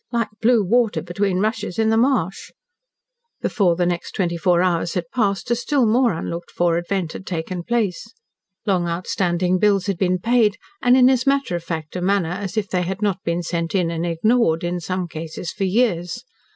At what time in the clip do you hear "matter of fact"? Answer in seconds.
11.27-11.95